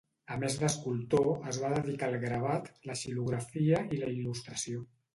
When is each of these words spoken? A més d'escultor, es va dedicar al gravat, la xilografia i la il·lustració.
A 0.35 0.35
més 0.43 0.53
d'escultor, 0.61 1.29
es 1.51 1.59
va 1.65 1.71
dedicar 1.75 2.09
al 2.13 2.19
gravat, 2.25 2.73
la 2.91 2.99
xilografia 3.05 3.87
i 3.99 4.05
la 4.05 4.15
il·lustració. 4.19 4.87